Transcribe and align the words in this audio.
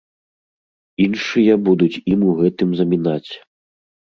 Іншыя 1.05 1.53
будуць 1.67 1.91
ім 2.15 2.19
у 2.31 2.33
гэтым 2.43 2.69
замінаць. 2.81 3.31